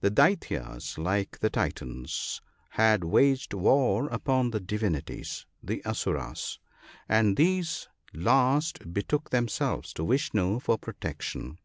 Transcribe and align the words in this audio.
The 0.00 0.10
Daityas, 0.10 0.98
like 0.98 1.38
the 1.38 1.48
Titans, 1.48 2.42
had 2.70 3.04
waged 3.04 3.54
war 3.54 4.08
upon 4.08 4.50
the 4.50 4.58
divinities 4.58 5.46
(the 5.62 5.80
Asuras), 5.84 6.58
and 7.08 7.36
these 7.36 7.86
last 8.12 8.92
betook 8.92 9.30
themselves 9.30 9.92
to 9.92 10.02
Vishnoo 10.04 10.58
for 10.58 10.78
protection. 10.78 11.60